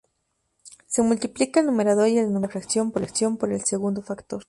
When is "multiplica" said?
1.03-1.59